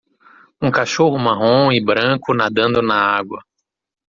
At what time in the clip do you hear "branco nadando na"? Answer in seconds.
1.79-2.95